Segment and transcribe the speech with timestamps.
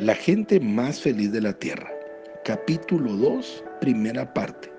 [0.00, 1.90] La gente más feliz de la Tierra.
[2.44, 4.70] Capítulo 2, primera parte.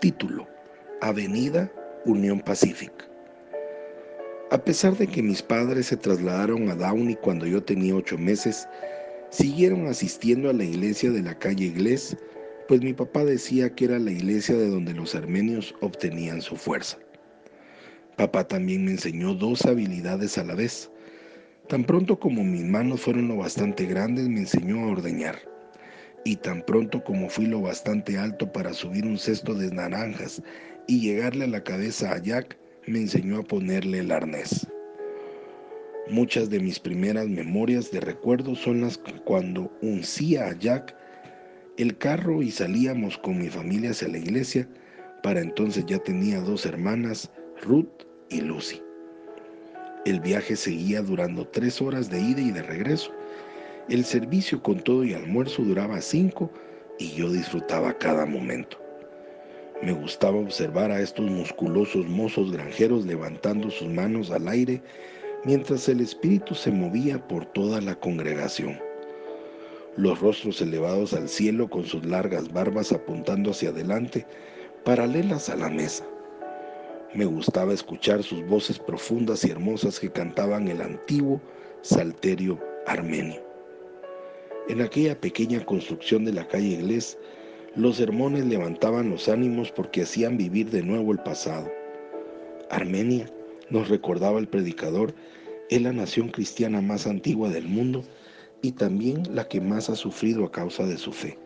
[0.00, 0.48] Título.
[1.02, 1.70] Avenida
[2.06, 3.06] Unión Pacífica.
[4.50, 8.66] A pesar de que mis padres se trasladaron a Downey cuando yo tenía ocho meses,
[9.28, 12.16] siguieron asistiendo a la iglesia de la calle Inglés,
[12.66, 16.96] pues mi papá decía que era la iglesia de donde los armenios obtenían su fuerza.
[18.16, 20.90] Papá también me enseñó dos habilidades a la vez,
[21.68, 25.36] Tan pronto como mis manos fueron lo bastante grandes, me enseñó a ordeñar.
[26.24, 30.40] Y tan pronto como fui lo bastante alto para subir un cesto de naranjas
[30.86, 34.68] y llegarle a la cabeza a Jack, me enseñó a ponerle el arnés.
[36.08, 40.96] Muchas de mis primeras memorias de recuerdo son las cuando uncía a Jack
[41.78, 44.68] el carro y salíamos con mi familia hacia la iglesia.
[45.24, 47.28] Para entonces ya tenía dos hermanas,
[47.60, 48.85] Ruth y Lucy.
[50.06, 53.10] El viaje seguía durando tres horas de ida y de regreso.
[53.88, 56.48] El servicio con todo y almuerzo duraba cinco
[57.00, 58.78] y yo disfrutaba cada momento.
[59.82, 64.80] Me gustaba observar a estos musculosos mozos granjeros levantando sus manos al aire
[65.44, 68.78] mientras el espíritu se movía por toda la congregación.
[69.96, 74.24] Los rostros elevados al cielo con sus largas barbas apuntando hacia adelante,
[74.84, 76.04] paralelas a la mesa.
[77.14, 81.40] Me gustaba escuchar sus voces profundas y hermosas que cantaban el antiguo
[81.82, 83.40] salterio armenio.
[84.68, 87.16] En aquella pequeña construcción de la calle Inglés,
[87.76, 91.70] los sermones levantaban los ánimos porque hacían vivir de nuevo el pasado.
[92.70, 93.30] Armenia,
[93.70, 95.14] nos recordaba el predicador,
[95.70, 98.02] es la nación cristiana más antigua del mundo
[98.62, 101.38] y también la que más ha sufrido a causa de su fe.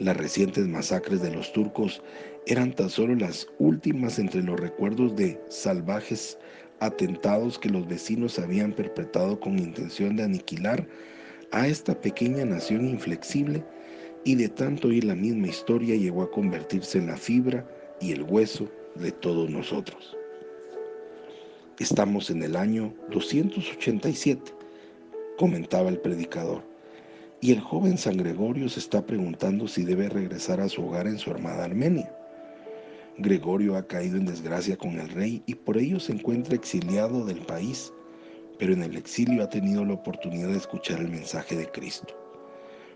[0.00, 2.02] Las recientes masacres de los turcos
[2.46, 6.38] eran tan solo las últimas entre los recuerdos de salvajes
[6.78, 10.88] atentados que los vecinos habían perpetrado con intención de aniquilar
[11.52, 13.62] a esta pequeña nación inflexible
[14.24, 17.68] y de tanto oír la misma historia llegó a convertirse en la fibra
[18.00, 20.16] y el hueso de todos nosotros.
[21.78, 24.50] Estamos en el año 287,
[25.36, 26.69] comentaba el predicador
[27.40, 31.18] y el joven San Gregorio se está preguntando si debe regresar a su hogar en
[31.18, 32.14] su armada Armenia.
[33.16, 37.40] Gregorio ha caído en desgracia con el rey y por ello se encuentra exiliado del
[37.40, 37.92] país,
[38.58, 42.14] pero en el exilio ha tenido la oportunidad de escuchar el mensaje de Cristo.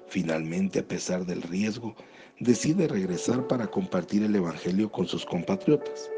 [0.09, 1.95] Finalmente, a pesar del riesgo,
[2.39, 6.11] decide regresar para compartir el Evangelio con sus compatriotas.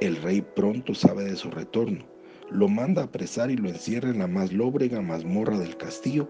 [0.00, 2.04] El rey pronto sabe de su retorno,
[2.50, 6.28] lo manda a apresar y lo encierra en la más lóbrega mazmorra del castillo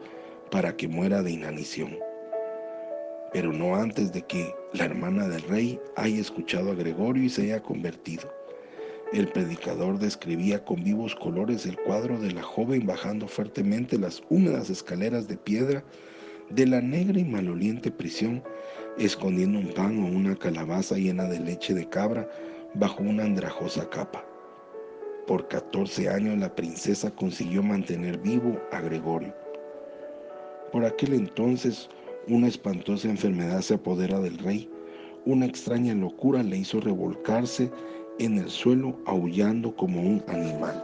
[0.53, 1.99] para que muera de inanición.
[3.33, 7.45] Pero no antes de que la hermana del rey haya escuchado a Gregorio y se
[7.45, 8.31] haya convertido.
[9.15, 14.69] El predicador describía con vivos colores el cuadro de la joven bajando fuertemente las húmedas
[14.69, 15.83] escaleras de piedra
[16.51, 18.43] de la negra y maloliente prisión,
[18.99, 22.29] escondiendo un pan o una calabaza llena de leche de cabra
[22.75, 24.23] bajo una andrajosa capa.
[25.27, 29.42] Por 14 años la princesa consiguió mantener vivo a Gregorio.
[30.73, 31.91] Por aquel entonces
[32.29, 34.71] una espantosa enfermedad se apodera del rey.
[35.27, 37.71] Una extraña locura le hizo revolcarse
[38.19, 40.83] en el suelo aullando como un animal.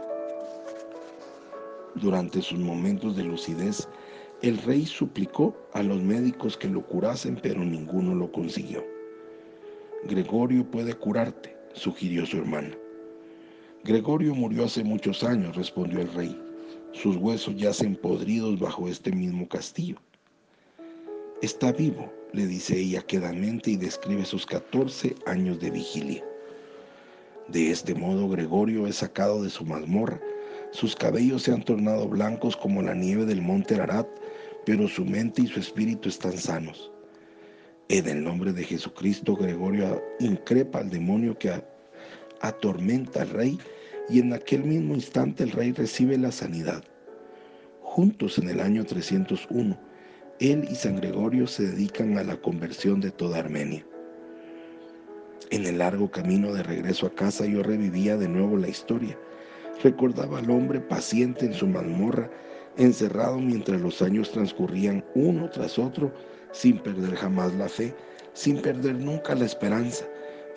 [1.95, 3.87] Durante sus momentos de lucidez,
[4.43, 8.83] el rey suplicó a los médicos que lo curasen, pero ninguno lo consiguió.
[10.07, 12.71] Gregorio puede curarte, sugirió su hermana.
[13.83, 16.48] Gregorio murió hace muchos años, respondió el rey.
[16.91, 19.97] Sus huesos yacen podridos bajo este mismo castillo.
[21.41, 26.25] Está vivo, le dice ella quedamente y describe sus 14 años de vigilia.
[27.47, 30.19] De este modo Gregorio es sacado de su mazmorra.
[30.71, 34.07] Sus cabellos se han tornado blancos como la nieve del monte Ararat,
[34.65, 36.91] pero su mente y su espíritu están sanos.
[37.87, 41.63] En el nombre de Jesucristo, Gregorio increpa al demonio que
[42.41, 43.59] atormenta al rey
[44.09, 46.83] y en aquel mismo instante el rey recibe la sanidad.
[47.81, 49.77] Juntos en el año 301,
[50.39, 53.85] él y San Gregorio se dedican a la conversión de toda Armenia.
[55.51, 59.17] En el largo camino de regreso a casa yo revivía de nuevo la historia.
[59.83, 62.29] Recordaba al hombre paciente en su mazmorra,
[62.77, 66.13] encerrado mientras los años transcurrían uno tras otro,
[66.51, 67.93] sin perder jamás la fe,
[68.33, 70.05] sin perder nunca la esperanza,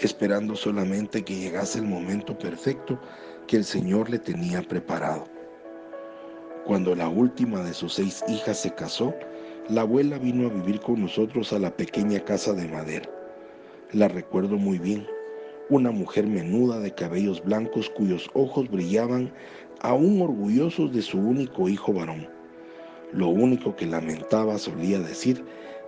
[0.00, 3.00] esperando solamente que llegase el momento perfecto
[3.46, 5.24] que el Señor le tenía preparado.
[6.64, 9.14] Cuando la última de sus seis hijas se casó,
[9.68, 13.08] la abuela vino a vivir con nosotros a la pequeña casa de madera.
[13.92, 15.06] La recuerdo muy bien,
[15.70, 19.32] una mujer menuda de cabellos blancos cuyos ojos brillaban
[19.80, 22.28] aún orgullosos de su único hijo varón.
[23.12, 25.44] Lo único que lamentaba, solía decir,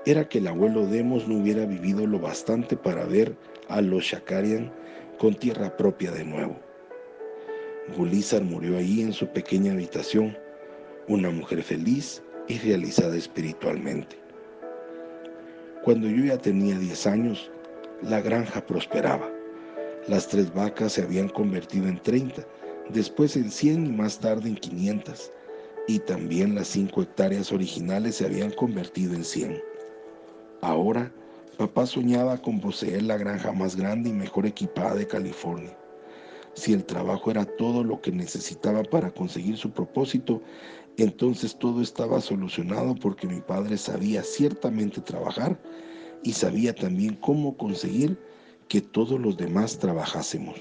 [0.06, 3.36] era que el abuelo Demos no hubiera vivido lo bastante para ver
[3.68, 4.72] a los Shakarian
[5.18, 6.56] con tierra propia de nuevo.
[7.92, 10.36] Gulizar murió ahí en su pequeña habitación,
[11.06, 14.16] una mujer feliz y realizada espiritualmente.
[15.84, 17.50] Cuando yo ya tenía 10 años,
[18.00, 19.30] la granja prosperaba.
[20.08, 22.42] Las tres vacas se habían convertido en 30,
[22.88, 25.30] después en 100 y más tarde en 500,
[25.86, 29.62] y también las 5 hectáreas originales se habían convertido en 100.
[30.62, 31.12] Ahora,
[31.58, 35.76] papá soñaba con poseer la granja más grande y mejor equipada de California.
[36.54, 40.40] Si el trabajo era todo lo que necesitaba para conseguir su propósito,
[40.96, 45.58] entonces todo estaba solucionado porque mi padre sabía ciertamente trabajar
[46.22, 48.16] y sabía también cómo conseguir
[48.68, 50.60] que todos los demás trabajásemos.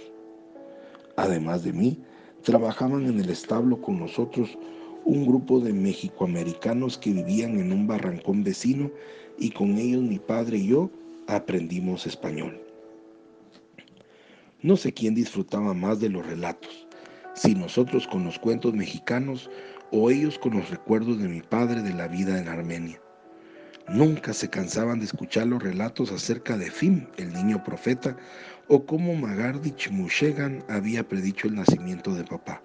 [1.16, 2.00] Además de mí,
[2.42, 4.58] trabajaban en el establo con nosotros
[5.06, 8.90] un grupo de mexicoamericanos que vivían en un barrancón vecino
[9.38, 10.90] y con ellos mi padre y yo
[11.28, 12.63] aprendimos español.
[14.64, 16.88] No sé quién disfrutaba más de los relatos,
[17.36, 19.50] si nosotros con los cuentos mexicanos
[19.92, 22.98] o ellos con los recuerdos de mi padre de la vida en Armenia.
[23.90, 28.16] Nunca se cansaban de escuchar los relatos acerca de Fim, el niño profeta,
[28.70, 32.64] o cómo Magardich Mushegan había predicho el nacimiento de papá.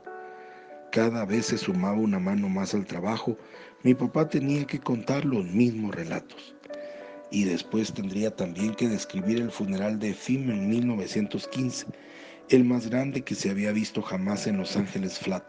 [0.93, 3.37] Cada vez se sumaba una mano más al trabajo,
[3.83, 6.55] mi papá tenía que contar los mismos relatos
[7.31, 11.87] y después tendría también que describir el funeral de Efim en 1915,
[12.49, 15.45] el más grande que se había visto jamás en Los Ángeles Flat.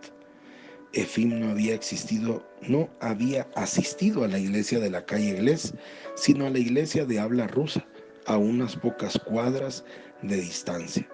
[0.94, 5.74] Efim no había existido, no había asistido a la iglesia de la calle Inglés,
[6.16, 7.86] sino a la iglesia de habla rusa,
[8.26, 9.86] a unas pocas cuadras
[10.24, 11.08] de distancia.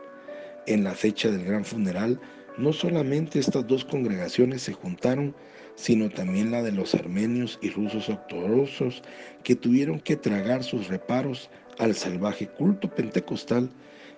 [0.66, 2.20] En la fecha del gran funeral,
[2.58, 5.36] no solamente estas dos congregaciones se juntaron,
[5.76, 9.04] sino también la de los armenios y rusos ortodoxos
[9.44, 13.70] que tuvieron que tragar sus reparos al salvaje culto pentecostal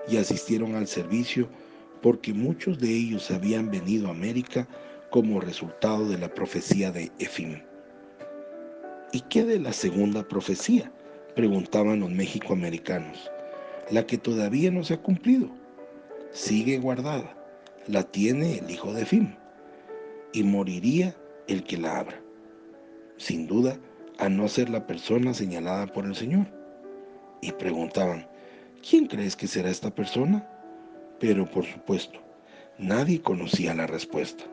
[0.07, 1.49] y asistieron al servicio
[2.01, 4.67] porque muchos de ellos habían venido a América
[5.09, 7.59] como resultado de la profecía de Efim.
[9.11, 10.91] ¿Y qué de la segunda profecía?
[11.35, 13.31] preguntaban los mexicoamericanos.
[13.91, 15.49] La que todavía no se ha cumplido.
[16.31, 17.36] Sigue guardada.
[17.87, 19.33] La tiene el hijo de Efim.
[20.33, 21.15] Y moriría
[21.47, 22.21] el que la abra.
[23.15, 23.79] Sin duda,
[24.19, 26.47] a no ser la persona señalada por el Señor.
[27.41, 28.27] Y preguntaban,
[28.87, 30.45] ¿quién crees que será esta persona?
[31.19, 32.19] Pero por supuesto,
[32.77, 34.43] nadie conocía la respuesta.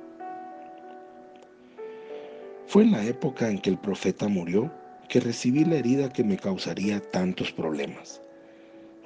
[2.66, 4.72] Fue en la época en que el profeta murió
[5.08, 8.22] que recibí la herida que me causaría tantos problemas.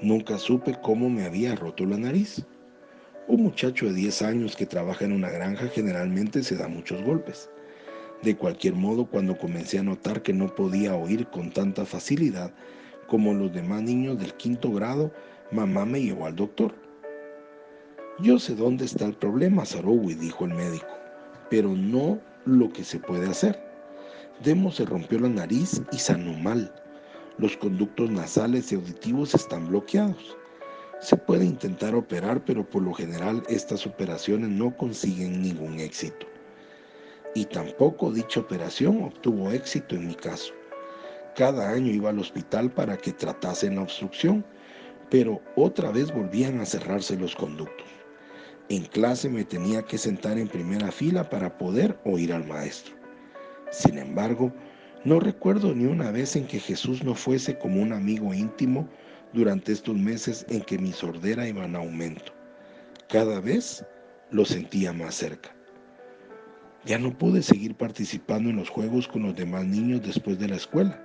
[0.01, 2.45] Nunca supe cómo me había roto la nariz.
[3.29, 7.51] Un muchacho de 10 años que trabaja en una granja generalmente se da muchos golpes.
[8.23, 12.51] De cualquier modo, cuando comencé a notar que no podía oír con tanta facilidad
[13.07, 15.13] como los demás niños del quinto grado,
[15.51, 16.75] mamá me llevó al doctor.
[18.19, 20.89] Yo sé dónde está el problema, Sarowi, dijo el médico,
[21.51, 23.63] pero no lo que se puede hacer.
[24.43, 26.75] Demo se rompió la nariz y sanó mal.
[27.37, 30.35] Los conductos nasales y auditivos están bloqueados.
[31.01, 36.27] Se puede intentar operar, pero por lo general estas operaciones no consiguen ningún éxito
[37.35, 40.53] y tampoco dicha operación obtuvo éxito en mi caso.
[41.37, 44.45] Cada año iba al hospital para que tratasen la obstrucción,
[45.09, 47.87] pero otra vez volvían a cerrarse los conductos.
[48.69, 52.95] En clase me tenía que sentar en primera fila para poder oír al maestro.
[53.71, 54.53] Sin embargo,
[55.05, 58.89] no recuerdo ni una vez en que Jesús no fuese como un amigo íntimo
[59.33, 62.33] durante estos meses en que mi sordera iba en aumento.
[63.09, 63.85] Cada vez
[64.31, 65.55] lo sentía más cerca.
[66.85, 70.57] Ya no pude seguir participando en los juegos con los demás niños después de la
[70.57, 71.03] escuela.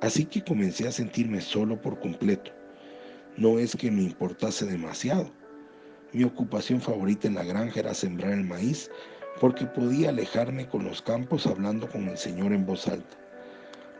[0.00, 2.52] Así que comencé a sentirme solo por completo.
[3.36, 5.30] No es que me importase demasiado.
[6.12, 8.90] Mi ocupación favorita en la granja era sembrar el maíz
[9.40, 13.16] porque podía alejarme con los campos hablando con el Señor en voz alta.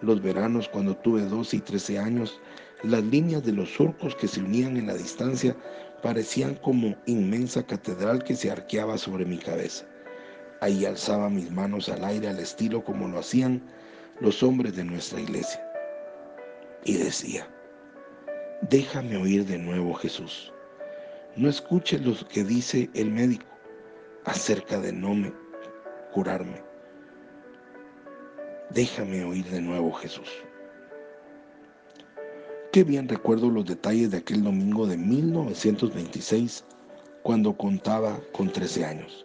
[0.02, 2.40] Los veranos, cuando tuve 12 y 13 años,
[2.82, 5.56] las líneas de los surcos que se unían en la distancia
[6.02, 9.86] parecían como inmensa catedral que se arqueaba sobre mi cabeza.
[10.60, 13.62] Ahí alzaba mis manos al aire al estilo como lo hacían
[14.20, 15.62] los hombres de nuestra iglesia.
[16.84, 17.48] Y decía,
[18.62, 20.52] déjame oír de nuevo Jesús.
[21.34, 23.46] No escuches lo que dice el médico
[24.24, 25.32] acerca de no me
[26.12, 26.62] curarme.
[28.70, 30.45] Déjame oír de nuevo Jesús.
[32.76, 36.62] Qué bien recuerdo los detalles de aquel domingo de 1926
[37.22, 39.24] cuando contaba con 13 años.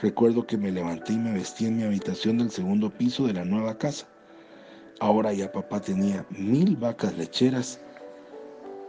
[0.00, 3.44] Recuerdo que me levanté y me vestí en mi habitación del segundo piso de la
[3.44, 4.08] nueva casa.
[4.98, 7.78] Ahora ya papá tenía mil vacas lecheras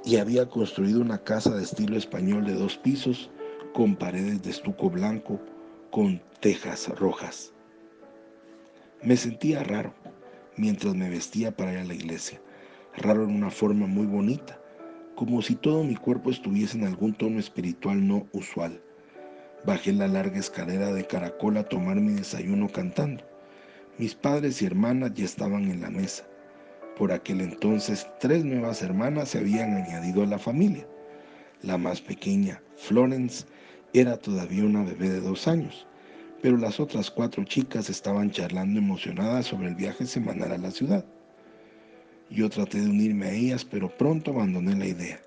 [0.03, 3.29] y había construido una casa de estilo español de dos pisos
[3.75, 5.39] con paredes de estuco blanco
[5.91, 7.53] con tejas rojas.
[9.03, 9.93] Me sentía raro
[10.57, 12.41] mientras me vestía para ir a la iglesia,
[12.97, 14.59] raro en una forma muy bonita,
[15.15, 18.81] como si todo mi cuerpo estuviese en algún tono espiritual no usual.
[19.65, 23.23] Bajé la larga escalera de caracol a tomar mi desayuno cantando.
[23.97, 26.25] Mis padres y hermanas ya estaban en la mesa.
[26.97, 30.88] Por aquel entonces, tres nuevas hermanas se habían añadido a la familia.
[31.62, 33.45] La más pequeña, Florence,
[33.93, 35.88] era todavía una bebé de dos años,
[36.41, 41.05] pero las otras cuatro chicas estaban charlando emocionadas sobre el viaje semanal a la ciudad.
[42.33, 45.21] Yo traté de unirme a ellas, pero pronto abandoné la idea.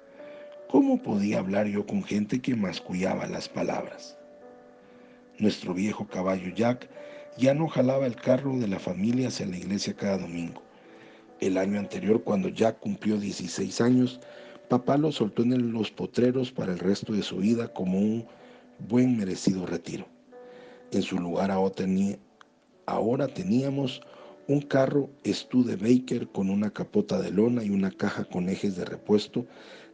[0.69, 4.19] ¿Cómo podía hablar yo con gente que mascullaba las palabras?
[5.39, 6.89] Nuestro viejo caballo Jack
[7.39, 10.61] ya no jalaba el carro de la familia hacia la iglesia cada domingo.
[11.39, 14.19] El año anterior, cuando Jack cumplió 16 años,
[14.69, 18.27] papá lo soltó en los potreros para el resto de su vida como un
[18.81, 20.09] buen merecido retiro.
[20.91, 24.03] En su lugar ahora teníamos
[24.49, 29.47] un carro Studebaker con una capota de lona y una caja con ejes de repuesto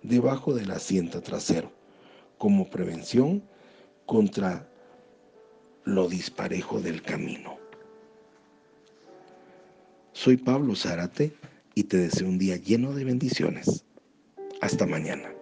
[0.03, 1.73] debajo del asiento trasero,
[2.39, 3.43] como prevención
[4.07, 4.69] contra
[5.85, 7.57] lo disparejo del camino.
[10.13, 11.35] Soy Pablo Zárate
[11.75, 13.85] y te deseo un día lleno de bendiciones.
[14.61, 15.42] Hasta mañana.